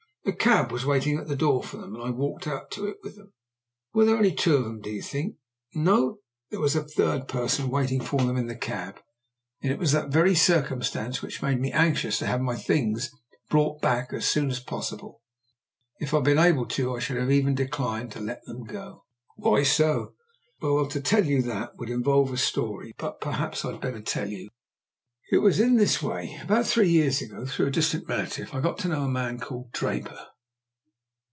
"A 0.23 0.33
cab 0.33 0.71
was 0.71 0.85
waiting 0.85 1.17
at 1.17 1.27
the 1.27 1.35
door 1.35 1.63
for 1.63 1.77
them, 1.77 1.95
and 1.95 2.03
I 2.03 2.11
walked 2.11 2.45
out 2.45 2.69
to 2.71 2.85
it 2.87 2.97
with 3.03 3.15
them." 3.15 3.33
"There 3.95 4.05
were 4.05 4.15
only 4.15 4.31
two 4.31 4.55
of 4.55 4.63
them, 4.65 4.79
you 4.85 5.01
think?" 5.01 5.37
"No. 5.73 6.19
There 6.51 6.59
was 6.59 6.75
a 6.75 6.83
third 6.83 7.27
person 7.27 7.71
waiting 7.71 7.99
for 7.99 8.19
them 8.19 8.37
in 8.37 8.45
the 8.45 8.55
cab, 8.55 8.99
and 9.63 9.71
it 9.71 9.79
was 9.79 9.93
that 9.93 10.09
very 10.11 10.35
circumstance 10.35 11.23
which 11.23 11.41
made 11.41 11.59
me 11.59 11.71
anxious 11.71 12.19
to 12.19 12.27
have 12.27 12.39
my 12.39 12.55
things 12.55 13.09
brought 13.49 13.81
back 13.81 14.13
as 14.13 14.27
soon 14.27 14.51
as 14.51 14.59
possible. 14.59 15.23
If 15.99 16.13
I 16.13 16.17
had 16.17 16.25
been 16.25 16.37
able 16.39 16.67
to, 16.67 16.95
I 16.95 16.99
should 16.99 17.17
have 17.17 17.31
even 17.31 17.55
declined 17.55 18.11
to 18.11 18.19
let 18.19 18.45
them 18.45 18.63
go." 18.63 19.05
"Why 19.37 19.63
so?" 19.63 20.13
"Well, 20.61 20.85
to 20.85 21.01
tell 21.01 21.25
you 21.25 21.41
that 21.41 21.77
would 21.79 21.89
involve 21.89 22.31
a 22.31 22.37
story. 22.37 22.93
But 22.99 23.21
perhaps 23.21 23.65
I 23.65 23.71
had 23.71 23.81
better 23.81 24.01
tell 24.01 24.29
you. 24.29 24.49
It 25.33 25.39
was 25.41 25.61
in 25.61 25.77
this 25.77 26.03
way. 26.03 26.37
About 26.43 26.67
three 26.67 26.89
years 26.89 27.21
ago, 27.21 27.45
through 27.45 27.67
a 27.67 27.71
distant 27.71 28.05
relative, 28.05 28.53
I 28.53 28.59
got 28.59 28.77
to 28.79 28.89
know 28.89 29.03
a 29.05 29.07
man 29.07 29.37
named 29.37 29.71
Draper." 29.71 30.27